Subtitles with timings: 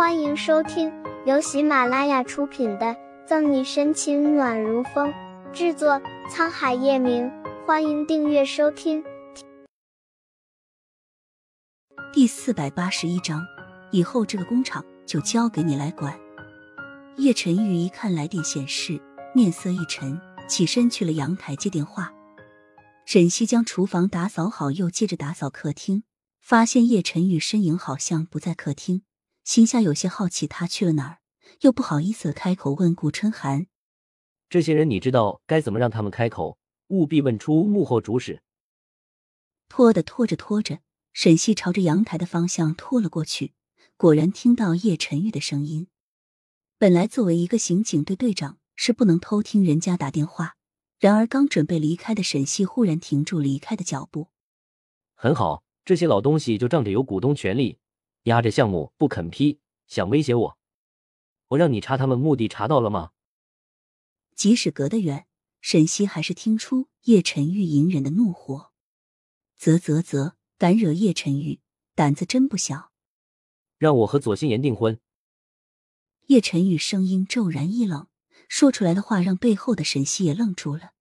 [0.00, 0.90] 欢迎收听
[1.26, 2.86] 由喜马拉雅出品的
[3.26, 5.12] 《赠你深情暖如风》，
[5.52, 7.30] 制作沧海夜明。
[7.66, 9.04] 欢迎订阅收听。
[12.14, 13.46] 第四百八十一章，
[13.92, 16.18] 以后这个工厂就交给你来管。
[17.18, 18.98] 叶晨玉一看来电显示，
[19.34, 22.10] 面色一沉，起身去了阳台接电话。
[23.04, 26.04] 沈西将厨房打扫好，又接着打扫客厅，
[26.40, 29.02] 发现叶晨玉身影好像不在客厅。
[29.50, 31.18] 心下有些好奇，他去了哪儿？
[31.62, 33.66] 又不好意思开口问顾春寒
[34.48, 36.56] ：“这些人，你知道该怎么让他们开口？
[36.86, 38.44] 务必问出幕后主使。”
[39.68, 40.78] 拖的拖着拖着，
[41.12, 43.52] 沈西朝着阳台的方向拖了过去，
[43.96, 45.88] 果然听到叶晨玉的声音。
[46.78, 50.54] 本来作为一个刑警队队长是不能偷听人家打电话，
[51.00, 54.28] 然而刚准备离开的沈西忽然停住离开的脚步。
[55.16, 57.79] 很好，这些老东西就仗着有股东权力。
[58.24, 60.58] 压着项目不肯批，想威胁我，
[61.48, 63.12] 我让你查他们目的查到了吗？
[64.34, 65.26] 即使隔得远，
[65.60, 68.72] 沈西还是听出叶晨玉隐忍的怒火。
[69.58, 71.60] 啧啧啧，敢惹叶晨玉，
[71.94, 72.92] 胆子真不小。
[73.76, 75.00] 让我和左心言订婚。
[76.26, 78.06] 叶晨玉声音骤然一冷，
[78.48, 80.92] 说出来的话让背后的沈西也愣住了。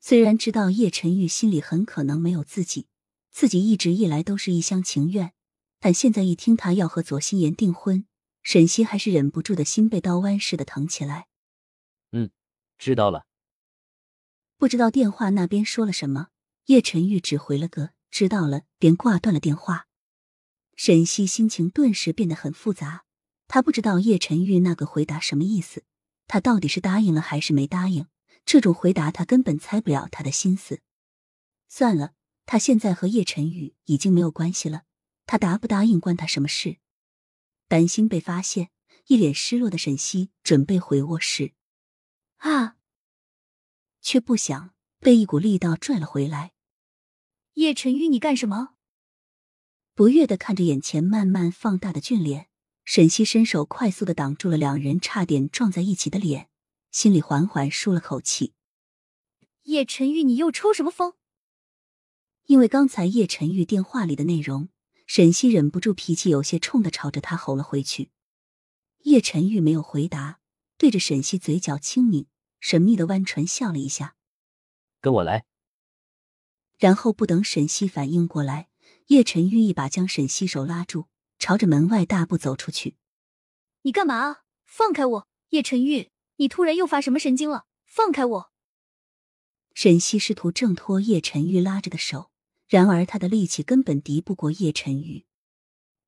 [0.00, 2.86] 虽然知道叶晨玉心里很可能没有自己，
[3.30, 5.32] 自己一直以来都是一厢情愿。
[5.78, 8.06] 但现在一听他要和左心言订婚，
[8.42, 11.26] 沈西还是忍不住的心被刀剜似的疼起来。
[12.12, 12.30] 嗯，
[12.78, 13.26] 知道了。
[14.56, 16.28] 不知道电话那边说了什么，
[16.66, 19.86] 叶晨玉只回了个“知道了”，便挂断了电话。
[20.76, 23.04] 沈西心情顿时变得很复杂，
[23.48, 25.84] 他不知道叶晨玉那个回答什么意思，
[26.26, 28.06] 他到底是答应了还是没答应？
[28.44, 30.80] 这种回答他根本猜不了他的心思。
[31.68, 32.12] 算了，
[32.46, 34.82] 他现在和叶晨玉已经没有关系了。
[35.26, 36.78] 他答不答应关他什么事？
[37.68, 38.70] 担心被发现，
[39.08, 41.52] 一脸失落的沈西准备回卧室，
[42.36, 42.76] 啊，
[44.00, 46.52] 却不想被一股力道拽了回来。
[47.54, 48.76] 叶晨玉，你干什么？
[49.94, 52.48] 不悦的看着眼前慢慢放大的俊脸，
[52.84, 56.48] 沈西伸手快速的挡住了两人差点撞在一起的脸，
[56.92, 58.54] 心里缓缓舒了口气。
[59.62, 61.14] 叶晨玉，你又抽什么风？
[62.44, 64.68] 因为刚才叶晨玉电话里的内容。
[65.06, 68.10] 沈西忍不住脾气有些冲的朝着他吼了回去。
[69.04, 70.40] 叶晨玉没有回答，
[70.76, 72.26] 对着沈西嘴角轻抿，
[72.58, 74.16] 神秘的弯唇笑了一下
[75.00, 75.46] ：“跟我来。”
[76.78, 78.68] 然后不等沈西反应过来，
[79.06, 81.06] 叶晨玉一把将沈西手拉住，
[81.38, 82.96] 朝着门外大步走出去。
[83.82, 84.38] “你干嘛？
[84.64, 85.28] 放开我！
[85.50, 87.66] 叶晨玉，你突然又发什么神经了？
[87.84, 88.52] 放开我！”
[89.72, 92.32] 沈西试图挣脱叶晨玉拉着的手。
[92.68, 95.24] 然而他的力气根本敌不过叶晨玉，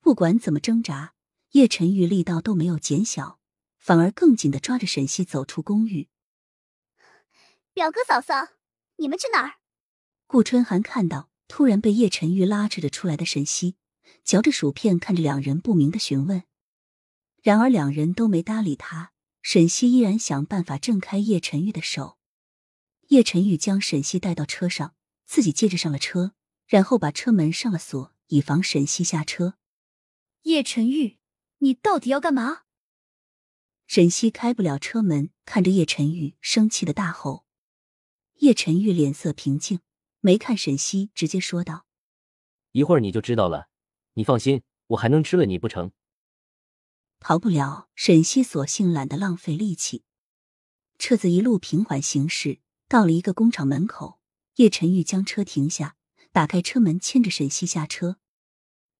[0.00, 1.14] 不管怎么挣扎，
[1.50, 3.40] 叶晨玉力道都没有减小，
[3.78, 6.08] 反而更紧的抓着沈西走出公寓。
[7.72, 8.50] 表哥嫂嫂，
[8.96, 9.54] 你们去哪儿？
[10.28, 13.76] 顾春寒看到突然被叶晨玉拉扯着出来的沈西，
[14.22, 16.44] 嚼着薯片看着两人不明的询问。
[17.42, 22.16] 然而两人都没搭理他，沈西依然想办法挣开叶晨玉的手。
[23.08, 24.94] 叶晨玉将沈西带到车上，
[25.26, 26.34] 自己接着上了车。
[26.66, 29.54] 然后把车门上了锁，以防沈西下车。
[30.42, 31.18] 叶晨玉，
[31.58, 32.62] 你到底要干嘛？
[33.86, 37.44] 沈西开不了车门，看着叶晨玉，生气的大吼。
[38.38, 39.80] 叶晨玉脸色平静，
[40.20, 41.86] 没看沈西，直接说道
[42.72, 43.68] ：“一会儿你就知道了。
[44.14, 45.92] 你放心，我还能吃了你不成？”
[47.20, 47.88] 逃不了。
[47.94, 50.04] 沈西索性懒得浪费力气。
[50.98, 54.18] 车子一路平缓行驶，到了一个工厂门口，
[54.56, 55.96] 叶晨玉将车停下。
[56.34, 58.18] 打开车门，牵着沈西下车，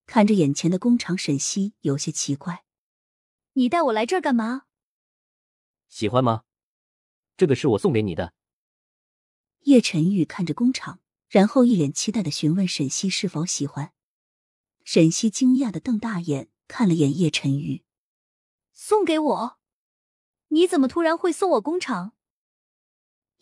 [0.07, 2.65] 看着眼前的工厂，沈西有些奇怪
[3.55, 4.67] ：“你带我来这儿干嘛？
[5.89, 6.45] 喜欢吗？
[7.37, 8.35] 这个是我送给你的。”
[9.67, 13.93] 叶晨玉看着工厂，然后一脸期待的询问沈西是否喜欢。
[14.85, 17.83] 沈西惊讶的瞪大眼看了眼叶晨玉
[18.73, 19.59] ：“送给我？
[20.51, 22.15] 你怎么突然会送我工厂？”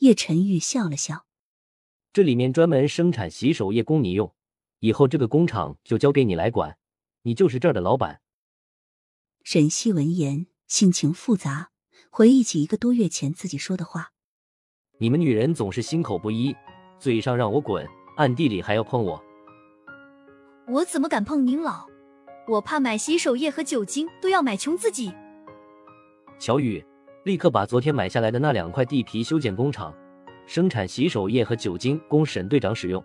[0.00, 1.27] 叶晨玉笑了笑。
[2.12, 4.35] 这里面专门生产洗手液供你用，
[4.81, 6.76] 以后这个工厂就交给你来管，
[7.23, 8.20] 你就是这儿的老板。
[9.44, 11.70] 沈西闻言心情复杂，
[12.11, 14.12] 回忆起一个多月前自己说的话
[15.00, 16.55] ：“你们女人总是心口不一，
[16.99, 17.88] 嘴上让我滚，
[18.19, 19.23] 暗地里还要碰我。
[20.69, 21.87] 我怎么敢碰您老？
[22.47, 25.11] 我怕买洗手液和酒精都要买穷自己。”
[26.38, 26.85] 乔宇，
[27.25, 29.94] 立刻把昨天买下来的那两块地皮修建工厂。
[30.47, 33.03] 生产洗手液和酒精供沈队长使用。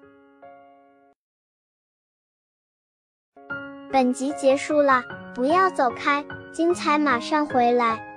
[3.91, 5.01] 本集结束了，
[5.33, 8.16] 不要走开，精彩马上回来。